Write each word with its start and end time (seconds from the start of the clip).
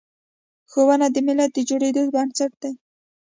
ښوونه 0.71 1.07
د 1.11 1.17
ملت 1.27 1.51
د 1.55 1.59
جوړیدو 1.69 2.01
بنسټ 2.13 2.51
دی. 2.61 2.71